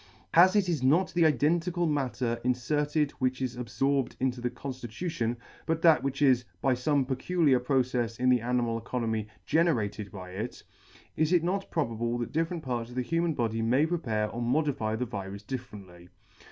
As 0.33 0.55
it 0.55 0.67
is 0.67 0.81
not 0.81 1.13
the 1.13 1.27
identical 1.27 1.85
matter 1.85 2.41
inferted 2.43 3.11
which 3.19 3.39
is 3.39 3.55
abforbed 3.55 4.15
into 4.19 4.41
the 4.41 4.49
conftitution, 4.49 5.37
but 5.67 5.83
that 5.83 6.01
which 6.01 6.23
is, 6.23 6.43
by 6.59 6.73
fome 6.73 7.07
peculiar' 7.07 7.59
procefs 7.59 8.19
in 8.19 8.31
the 8.31 8.41
animal 8.41 8.79
economy, 8.79 9.27
generated 9.45 10.11
by 10.11 10.31
it, 10.31 10.63
is 11.15 11.31
it 11.31 11.43
not 11.43 11.69
probable 11.69 12.17
that 12.17 12.31
different 12.31 12.63
parts 12.63 12.89
of 12.89 12.95
the 12.95 13.03
human 13.03 13.35
body 13.35 13.61
may 13.61 13.85
prepare 13.85 14.27
or 14.31 14.41
modify 14.41 14.95
the 14.95 15.05
virus 15.05 15.43
differently. 15.43 16.09